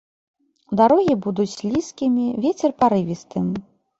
Дарогі 0.79 1.13
будуць 1.25 1.51
слізкімі, 1.57 2.25
вецер 2.45 2.75
парывістым. 2.79 3.53